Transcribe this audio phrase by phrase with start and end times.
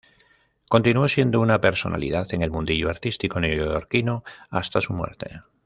[0.67, 5.41] Continuó siendo una personalidad en el mundillo artístico neoyorquino hasta su muerte.